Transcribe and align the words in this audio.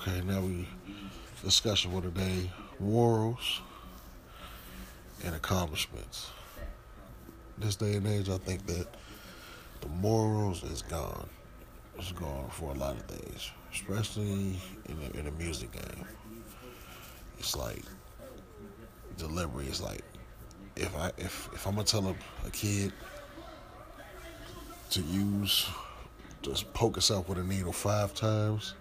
Okay, 0.00 0.20
now 0.20 0.40
we 0.40 0.68
discussion 1.42 1.90
for 1.90 2.00
today: 2.00 2.48
morals 2.78 3.60
and 5.24 5.34
accomplishments. 5.34 6.30
This 7.58 7.74
day 7.74 7.96
and 7.96 8.06
age, 8.06 8.28
I 8.28 8.38
think 8.38 8.64
that 8.66 8.86
the 9.80 9.88
morals 9.88 10.62
is 10.62 10.82
gone. 10.82 11.28
It's 11.98 12.12
gone 12.12 12.48
for 12.50 12.70
a 12.70 12.74
lot 12.74 12.94
of 12.94 13.02
things, 13.06 13.50
especially 13.72 14.60
in 14.86 15.00
the, 15.00 15.18
in 15.18 15.24
the 15.24 15.32
music 15.32 15.72
game. 15.72 16.04
It's 17.40 17.56
like 17.56 17.82
delivery. 19.16 19.66
It's 19.66 19.82
like 19.82 20.02
if 20.76 20.94
I 20.96 21.10
if 21.18 21.48
if 21.52 21.66
I'm 21.66 21.74
gonna 21.74 21.84
tell 21.84 22.06
a, 22.06 22.14
a 22.46 22.50
kid 22.50 22.92
to 24.90 25.02
use 25.02 25.66
just 26.40 26.72
poke 26.72 26.94
yourself 26.94 27.28
with 27.28 27.38
a 27.38 27.42
needle 27.42 27.72
five 27.72 28.14
times, 28.14 28.74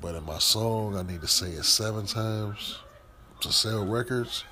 but 0.00 0.14
in 0.14 0.24
my 0.24 0.38
song 0.38 0.96
I 0.96 1.02
need 1.02 1.20
to 1.20 1.28
say 1.28 1.50
it 1.50 1.64
seven 1.64 2.06
times 2.06 2.78
to 3.40 3.52
sell 3.52 3.84
records, 3.84 4.44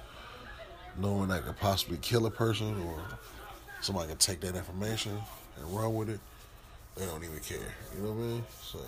knowing 0.98 1.28
that 1.28 1.44
could 1.44 1.58
possibly 1.58 1.98
kill 1.98 2.26
a 2.26 2.30
person 2.30 2.80
or 2.82 3.00
somebody 3.80 4.08
can 4.08 4.18
take 4.18 4.40
that 4.40 4.54
information 4.54 5.18
and 5.58 5.76
run 5.76 5.94
with 5.94 6.10
it. 6.10 6.20
They 6.96 7.06
don't 7.06 7.24
even 7.24 7.40
care. 7.40 7.58
You 7.96 8.02
know 8.02 8.12
what 8.12 8.22
I 8.22 8.26
mean? 8.26 8.44
So 8.62 8.78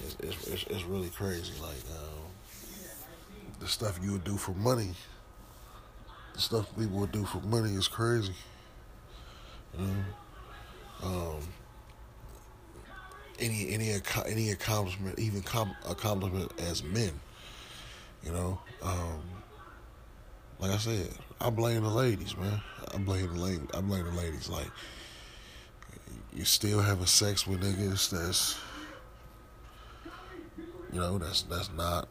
it's 0.00 0.16
it's, 0.20 0.46
it's, 0.48 0.64
it's 0.64 0.84
really 0.84 1.10
crazy. 1.10 1.52
Like 1.60 1.70
um, 1.90 2.24
the 3.60 3.68
stuff 3.68 3.98
you 4.02 4.12
would 4.12 4.24
do 4.24 4.36
for 4.36 4.52
money, 4.52 4.90
the 6.34 6.40
stuff 6.40 6.66
people 6.78 6.98
would 6.98 7.12
do 7.12 7.24
for 7.24 7.38
money 7.40 7.74
is 7.74 7.88
crazy. 7.88 8.34
You 9.78 9.86
know? 9.86 9.94
Um, 11.02 11.40
any 13.38 13.70
any 13.70 14.00
any 14.26 14.50
accomplishment, 14.50 15.18
even 15.18 15.42
com- 15.42 15.76
accomplishment 15.88 16.52
as 16.58 16.82
men, 16.82 17.12
you 18.24 18.32
know. 18.32 18.58
Um, 18.82 19.22
like 20.58 20.72
I 20.72 20.78
said, 20.78 21.08
I 21.40 21.50
blame 21.50 21.82
the 21.82 21.90
ladies, 21.90 22.36
man. 22.36 22.60
I 22.92 22.98
blame 22.98 23.34
the 23.34 23.40
ladies. 23.40 23.68
I 23.74 23.80
blame 23.80 24.04
the 24.04 24.12
ladies. 24.12 24.48
Like 24.48 24.70
you 26.34 26.44
still 26.44 26.80
having 26.80 27.06
sex 27.06 27.46
with 27.46 27.60
niggas 27.62 28.10
that's, 28.10 28.58
you 30.92 31.00
know, 31.00 31.18
that's 31.18 31.42
that's 31.42 31.70
not 31.76 32.08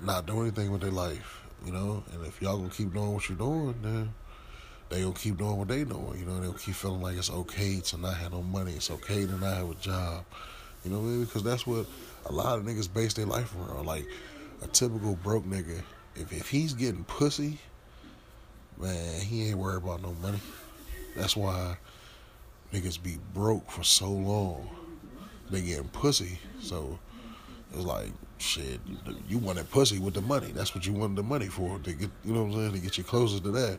not 0.00 0.26
doing 0.26 0.42
anything 0.42 0.72
with 0.72 0.80
their 0.80 0.90
life, 0.90 1.42
you 1.64 1.72
know. 1.72 2.02
And 2.12 2.26
if 2.26 2.40
y'all 2.42 2.56
gonna 2.56 2.70
keep 2.70 2.92
doing 2.92 3.12
what 3.12 3.28
you're 3.28 3.38
doing, 3.38 3.74
then 3.82 4.14
they 4.92 5.02
gonna 5.02 5.14
keep 5.14 5.38
doing 5.38 5.56
what 5.56 5.68
they 5.68 5.84
doing. 5.84 6.18
You 6.18 6.26
know, 6.26 6.40
they'll 6.40 6.52
keep 6.52 6.74
feeling 6.74 7.00
like 7.00 7.16
it's 7.16 7.30
okay 7.30 7.80
to 7.80 7.96
not 7.96 8.14
have 8.14 8.32
no 8.32 8.42
money. 8.42 8.72
It's 8.72 8.90
okay 8.90 9.26
to 9.26 9.38
not 9.38 9.56
have 9.56 9.70
a 9.70 9.74
job. 9.76 10.24
You 10.84 10.90
know 10.90 10.98
what 10.98 11.06
I 11.06 11.10
mean? 11.10 11.24
Because 11.24 11.42
that's 11.42 11.66
what 11.66 11.86
a 12.26 12.32
lot 12.32 12.58
of 12.58 12.64
niggas 12.64 12.92
base 12.92 13.14
their 13.14 13.26
life 13.26 13.54
around. 13.56 13.86
Like 13.86 14.06
a 14.62 14.66
typical 14.66 15.16
broke 15.16 15.44
nigga, 15.44 15.82
if 16.14 16.32
if 16.32 16.50
he's 16.50 16.74
getting 16.74 17.04
pussy, 17.04 17.58
man, 18.76 19.20
he 19.20 19.48
ain't 19.48 19.58
worried 19.58 19.82
about 19.82 20.02
no 20.02 20.14
money. 20.20 20.40
That's 21.16 21.36
why 21.36 21.76
niggas 22.72 23.02
be 23.02 23.16
broke 23.32 23.70
for 23.70 23.82
so 23.82 24.10
long. 24.10 24.68
They 25.50 25.62
getting 25.62 25.88
pussy, 25.88 26.38
so 26.60 26.98
it's 27.72 27.84
like 27.84 28.10
shit. 28.38 28.80
You 29.28 29.38
wanted 29.38 29.70
pussy 29.70 29.98
with 29.98 30.14
the 30.14 30.22
money. 30.22 30.52
That's 30.52 30.74
what 30.74 30.86
you 30.86 30.92
wanted 30.92 31.16
the 31.16 31.22
money 31.22 31.46
for 31.46 31.78
to 31.78 31.92
get. 31.92 32.10
You 32.24 32.34
know 32.34 32.42
what 32.42 32.54
I'm 32.54 32.60
saying? 32.60 32.72
To 32.72 32.78
get 32.78 32.98
you 32.98 33.04
closer 33.04 33.40
to 33.40 33.50
that. 33.52 33.78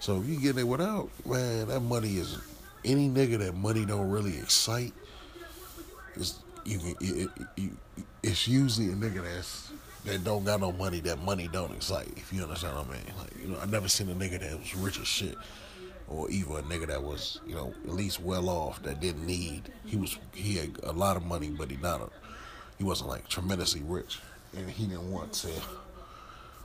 So 0.00 0.20
if 0.20 0.28
you 0.28 0.40
get 0.40 0.56
it 0.58 0.64
without, 0.64 1.08
man, 1.26 1.68
that 1.68 1.80
money 1.80 2.16
is 2.16 2.38
any 2.84 3.08
nigga 3.08 3.38
that 3.38 3.54
money 3.54 3.84
don't 3.84 4.10
really 4.10 4.38
excite. 4.38 4.92
Is 6.14 6.38
you 6.64 6.78
can 6.78 6.94
it, 7.00 7.28
it, 7.56 7.70
it's 8.22 8.46
usually 8.46 8.88
a 8.88 8.94
nigga 8.94 9.22
that's 9.22 9.70
that 10.04 10.24
don't 10.24 10.44
got 10.44 10.60
no 10.60 10.72
money 10.72 11.00
that 11.00 11.22
money 11.22 11.48
don't 11.52 11.74
excite. 11.74 12.08
If 12.16 12.32
you 12.32 12.42
understand 12.42 12.76
what 12.76 12.86
I 12.88 12.92
mean, 12.92 13.02
like 13.18 13.42
you 13.42 13.48
know, 13.48 13.58
I 13.60 13.66
never 13.66 13.88
seen 13.88 14.08
a 14.08 14.14
nigga 14.14 14.40
that 14.40 14.58
was 14.58 14.74
rich 14.76 15.00
as 15.00 15.06
shit, 15.06 15.36
or 16.08 16.30
even 16.30 16.56
a 16.56 16.62
nigga 16.62 16.86
that 16.88 17.02
was 17.02 17.40
you 17.46 17.54
know 17.54 17.74
at 17.84 17.92
least 17.92 18.20
well 18.20 18.48
off 18.48 18.82
that 18.84 19.00
didn't 19.00 19.26
need. 19.26 19.62
He 19.84 19.96
was 19.96 20.16
he 20.32 20.56
had 20.56 20.78
a 20.84 20.92
lot 20.92 21.16
of 21.16 21.24
money, 21.24 21.50
but 21.50 21.70
he 21.70 21.76
not 21.76 22.00
a 22.00 22.08
he 22.78 22.84
wasn't 22.84 23.10
like 23.10 23.28
tremendously 23.28 23.82
rich, 23.82 24.20
and 24.56 24.70
he 24.70 24.86
didn't 24.86 25.10
want 25.10 25.32
to 25.34 25.50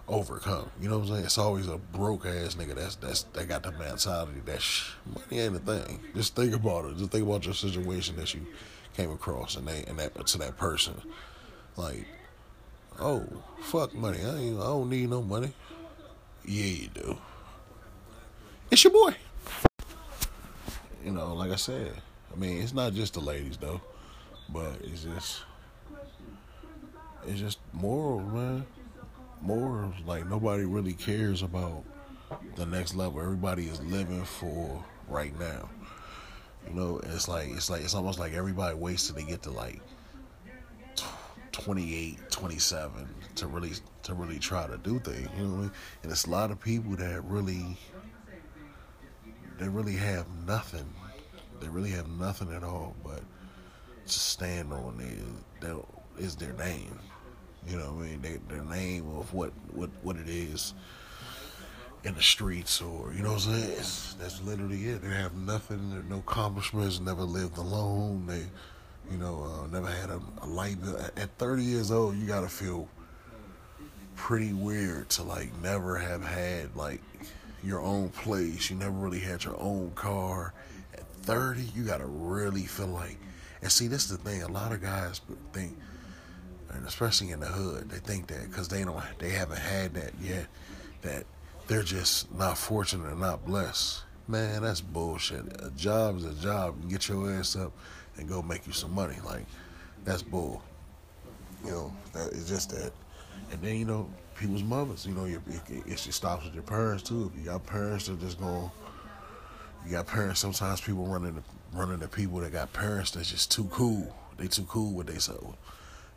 overcome. 0.07 0.69
You 0.81 0.89
know 0.89 0.99
what 0.99 1.07
I'm 1.07 1.13
saying? 1.13 1.25
It's 1.25 1.37
always 1.37 1.67
a 1.67 1.77
broke 1.77 2.25
ass 2.25 2.55
nigga 2.55 2.75
that's 2.75 2.95
that's 2.95 3.23
that 3.23 3.47
got 3.47 3.63
the 3.63 3.71
mentality 3.71 4.41
that 4.45 4.61
money 5.07 5.41
ain't 5.41 5.55
a 5.55 5.59
thing. 5.59 5.99
Just 6.15 6.35
think 6.35 6.53
about 6.53 6.85
it. 6.85 6.97
Just 6.97 7.11
think 7.11 7.25
about 7.25 7.45
your 7.45 7.53
situation 7.53 8.15
that 8.17 8.33
you 8.33 8.45
came 8.95 9.11
across 9.11 9.55
and 9.55 9.67
they 9.67 9.83
and 9.87 9.97
that 9.99 10.25
to 10.27 10.37
that 10.39 10.57
person. 10.57 11.01
Like, 11.77 12.05
oh 12.99 13.25
fuck 13.61 13.93
money. 13.93 14.19
I 14.23 14.37
ain't, 14.37 14.59
I 14.59 14.63
don't 14.63 14.89
need 14.89 15.09
no 15.09 15.21
money. 15.21 15.53
Yeah, 16.45 16.65
you 16.65 16.87
do. 16.93 17.17
It's 18.69 18.83
your 18.83 18.93
boy. 18.93 19.15
You 21.03 21.11
know, 21.11 21.33
like 21.33 21.51
I 21.51 21.55
said. 21.55 21.93
I 22.31 22.35
mean, 22.35 22.63
it's 22.63 22.73
not 22.73 22.93
just 22.93 23.13
the 23.13 23.19
ladies 23.19 23.57
though, 23.57 23.79
but 24.49 24.73
it's 24.81 25.03
just 25.03 25.43
it's 27.27 27.39
just 27.39 27.59
moral, 27.73 28.21
man 28.21 28.65
more 29.43 29.93
like 30.05 30.27
nobody 30.27 30.65
really 30.65 30.93
cares 30.93 31.41
about 31.41 31.83
the 32.55 32.65
next 32.65 32.95
level. 32.95 33.21
Everybody 33.21 33.67
is 33.67 33.81
living 33.83 34.23
for 34.23 34.83
right 35.07 35.37
now. 35.39 35.69
You 36.67 36.73
know, 36.73 37.01
it's 37.03 37.27
like 37.27 37.49
it's 37.49 37.69
like 37.69 37.81
it's 37.81 37.93
almost 37.93 38.19
like 38.19 38.33
everybody 38.33 38.75
waits 38.75 39.07
till 39.07 39.15
they 39.15 39.23
get 39.23 39.41
to 39.43 39.51
like 39.51 39.81
28, 41.51 42.31
27 42.31 43.07
to 43.35 43.47
really 43.47 43.71
to 44.03 44.13
really 44.13 44.39
try 44.39 44.67
to 44.67 44.77
do 44.77 44.99
things. 44.99 45.29
You 45.37 45.43
know 45.43 45.49
what 45.49 45.57
I 45.57 45.61
mean? 45.61 45.71
And 46.03 46.11
it's 46.11 46.25
a 46.25 46.29
lot 46.29 46.51
of 46.51 46.59
people 46.59 46.95
that 46.95 47.23
really 47.25 47.77
they 49.59 49.67
really 49.67 49.95
have 49.95 50.25
nothing. 50.47 50.91
They 51.59 51.67
really 51.67 51.91
have 51.91 52.07
nothing 52.07 52.51
at 52.53 52.63
all 52.63 52.95
but 53.03 53.21
to 54.05 54.19
stand 54.19 54.73
on 54.73 54.99
it 54.99 55.75
is 56.21 56.35
their 56.35 56.53
name. 56.53 56.99
You 57.67 57.77
know 57.77 57.93
what 57.93 58.05
I 58.05 58.09
mean? 58.09 58.21
They, 58.21 58.37
their 58.53 58.63
name 58.63 59.15
of 59.17 59.33
what, 59.33 59.51
what, 59.71 59.89
what 60.01 60.17
it 60.17 60.27
is 60.27 60.73
in 62.03 62.13
the 62.15 62.21
streets 62.21 62.81
or, 62.81 63.13
you 63.13 63.23
know 63.23 63.33
what 63.33 63.47
I'm 63.47 63.53
saying? 63.53 64.17
That's 64.19 64.41
literally 64.43 64.85
it. 64.85 65.01
They 65.01 65.15
have 65.15 65.35
nothing, 65.35 66.03
no 66.09 66.17
accomplishments, 66.17 66.99
never 66.99 67.23
lived 67.23 67.57
alone. 67.57 68.25
They, 68.27 68.45
you 69.11 69.17
know, 69.17 69.43
uh, 69.43 69.67
never 69.67 69.87
had 69.87 70.09
a, 70.09 70.21
a 70.41 70.75
bill. 70.75 70.97
At 71.17 71.37
30 71.37 71.63
years 71.63 71.91
old, 71.91 72.15
you 72.17 72.25
got 72.25 72.41
to 72.41 72.49
feel 72.49 72.87
pretty 74.15 74.53
weird 74.53 75.09
to 75.09 75.23
like 75.23 75.49
never 75.61 75.97
have 75.97 76.23
had 76.23 76.75
like 76.75 77.01
your 77.63 77.81
own 77.81 78.09
place. 78.09 78.69
You 78.69 78.75
never 78.75 78.91
really 78.91 79.19
had 79.19 79.43
your 79.43 79.59
own 79.59 79.91
car. 79.95 80.53
At 80.93 81.07
30, 81.23 81.61
you 81.75 81.83
got 81.83 81.97
to 81.99 82.05
really 82.05 82.65
feel 82.65 82.87
like, 82.87 83.17
and 83.61 83.71
see, 83.71 83.87
this 83.87 84.05
is 84.05 84.17
the 84.17 84.29
thing. 84.29 84.43
A 84.43 84.47
lot 84.47 84.71
of 84.71 84.81
guys 84.81 85.21
think, 85.53 85.77
and 86.73 86.85
especially 86.87 87.31
in 87.31 87.39
the 87.39 87.47
hood, 87.47 87.89
they 87.89 87.99
think 87.99 88.27
that 88.27 88.49
because 88.49 88.67
they 88.67 88.83
don't, 88.83 89.01
they 89.19 89.29
haven't 89.29 89.59
had 89.59 89.93
that 89.93 90.11
yet, 90.21 90.47
that 91.01 91.25
they're 91.67 91.83
just 91.83 92.33
not 92.33 92.57
fortunate 92.57 93.11
or 93.11 93.15
not 93.15 93.45
blessed. 93.45 94.03
Man, 94.27 94.63
that's 94.63 94.81
bullshit. 94.81 95.45
A 95.61 95.69
job 95.71 96.17
is 96.17 96.25
a 96.25 96.33
job. 96.33 96.75
You 96.83 96.89
get 96.89 97.07
your 97.07 97.31
ass 97.31 97.55
up 97.55 97.73
and 98.17 98.27
go 98.27 98.41
make 98.41 98.65
you 98.65 98.73
some 98.73 98.93
money. 98.93 99.17
Like, 99.25 99.45
that's 100.05 100.21
bull. 100.21 100.61
You 101.65 101.71
know, 101.71 101.93
that, 102.13 102.27
it's 102.27 102.47
just 102.47 102.69
that. 102.71 102.91
And 103.51 103.61
then, 103.61 103.75
you 103.75 103.85
know, 103.85 104.09
people's 104.35 104.63
mothers, 104.63 105.05
you 105.05 105.13
know, 105.13 105.25
it, 105.25 105.41
it, 105.69 105.83
it 105.85 105.97
stops 105.97 106.45
with 106.45 106.53
your 106.53 106.63
parents 106.63 107.03
too. 107.03 107.31
If 107.33 107.39
you 107.39 107.51
got 107.51 107.65
parents 107.65 108.07
that 108.07 108.19
just 108.19 108.39
going, 108.39 108.71
you 109.85 109.91
got 109.91 110.07
parents, 110.07 110.39
sometimes 110.39 110.81
people 110.81 111.05
run 111.05 111.25
into, 111.25 111.43
run 111.73 111.91
into 111.91 112.07
people 112.07 112.39
that 112.39 112.51
got 112.51 112.71
parents 112.73 113.11
that's 113.11 113.29
just 113.29 113.51
too 113.51 113.65
cool. 113.65 114.15
They 114.37 114.47
too 114.47 114.63
cool 114.63 114.93
with 114.93 115.19
so 115.21 115.55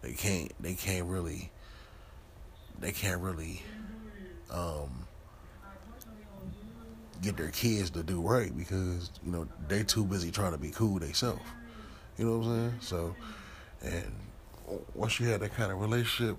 they 0.02 0.12
can't 0.12 0.52
they 0.60 0.74
can't 0.74 1.06
really 1.06 1.50
they 2.78 2.92
can't 2.92 3.20
really 3.20 3.62
um, 4.50 5.06
get 7.22 7.36
their 7.36 7.50
kids 7.50 7.90
to 7.90 8.02
do 8.02 8.20
right 8.20 8.56
because 8.56 9.10
you 9.24 9.32
know 9.32 9.48
they 9.68 9.82
too 9.82 10.04
busy 10.04 10.30
trying 10.30 10.52
to 10.52 10.58
be 10.58 10.70
cool 10.70 10.98
themselves. 10.98 11.42
You 12.18 12.26
know 12.26 12.38
what 12.38 12.46
I'm 12.46 12.70
saying? 12.70 12.74
So, 12.80 13.16
and 13.82 14.12
once 14.94 15.20
you 15.20 15.26
have 15.28 15.40
that 15.40 15.54
kind 15.54 15.70
of 15.70 15.80
relationship 15.80 16.36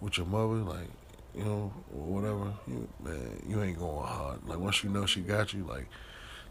with 0.00 0.16
your 0.16 0.26
mother, 0.26 0.54
like 0.54 0.88
you 1.34 1.44
know, 1.44 1.72
or 1.94 2.02
whatever, 2.02 2.52
you, 2.66 2.88
man, 3.02 3.42
you 3.48 3.62
ain't 3.62 3.78
going 3.78 4.06
hard. 4.06 4.46
Like 4.46 4.58
once 4.58 4.84
you 4.84 4.90
know 4.90 5.06
she 5.06 5.20
got 5.20 5.54
you, 5.54 5.64
like, 5.64 5.88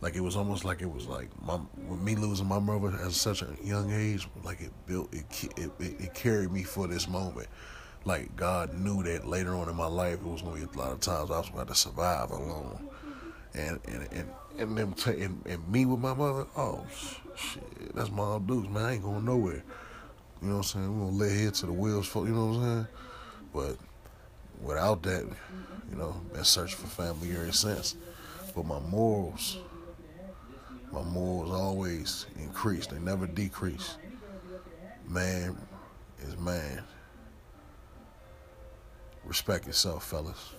like 0.01 0.15
it 0.15 0.21
was 0.21 0.35
almost 0.35 0.65
like 0.65 0.81
it 0.81 0.91
was 0.91 1.07
like 1.07 1.29
my 1.43 1.59
me 1.87 2.15
losing 2.15 2.47
my 2.47 2.57
mother 2.57 2.91
at 3.03 3.11
such 3.11 3.43
a 3.43 3.55
young 3.63 3.91
age. 3.91 4.27
Like 4.43 4.61
it 4.61 4.71
built 4.87 5.13
it 5.13 5.25
it, 5.57 5.71
it, 5.79 6.01
it 6.01 6.13
carried 6.15 6.51
me 6.51 6.63
for 6.63 6.87
this 6.87 7.07
moment. 7.07 7.47
Like 8.03 8.35
God 8.35 8.73
knew 8.73 9.03
that 9.03 9.27
later 9.27 9.53
on 9.53 9.69
in 9.69 9.75
my 9.75 9.85
life 9.85 10.15
it 10.15 10.23
was 10.23 10.41
going 10.41 10.59
to 10.59 10.67
be 10.67 10.79
a 10.79 10.81
lot 10.81 10.91
of 10.91 11.01
times 11.01 11.29
I 11.29 11.37
was 11.37 11.49
going 11.51 11.67
to 11.67 11.75
survive 11.75 12.31
alone. 12.31 12.89
And 13.53 13.79
and 13.85 14.07
and 14.11 14.29
and 14.57 14.77
them 14.77 14.93
t- 14.93 15.21
and, 15.21 15.45
and 15.45 15.67
me 15.69 15.85
with 15.85 15.99
my 15.99 16.15
mother. 16.15 16.47
Oh 16.57 16.83
shit, 17.35 17.95
that's 17.95 18.09
my 18.09 18.39
dudes, 18.39 18.69
man. 18.69 18.83
I 18.83 18.93
ain't 18.93 19.03
going 19.03 19.23
nowhere. 19.23 19.63
You 20.41 20.47
know 20.47 20.57
what 20.57 20.57
I'm 20.57 20.63
saying? 20.63 20.99
We're 20.99 21.05
gonna 21.05 21.17
lay 21.17 21.37
here 21.37 21.51
to 21.51 21.65
the 21.67 21.73
wheels 21.73 22.07
for 22.07 22.25
you 22.25 22.33
know 22.33 22.45
what 22.47 22.55
I'm 22.55 22.63
saying? 22.63 22.87
But 23.53 23.77
without 24.63 25.03
that, 25.03 25.27
you 25.91 25.97
know, 25.97 26.19
been 26.33 26.43
searching 26.43 26.77
for 26.77 26.87
family 26.87 27.35
ever 27.35 27.51
since. 27.51 27.95
But 28.55 28.65
my 28.65 28.79
morals 28.79 29.59
my 30.91 31.03
morals 31.03 31.51
always 31.51 32.25
increase, 32.37 32.87
they 32.87 32.99
never 32.99 33.25
decrease. 33.25 33.97
Man 35.07 35.57
is 36.21 36.37
man. 36.37 36.83
Respect 39.23 39.67
yourself, 39.67 40.05
fellas. 40.05 40.53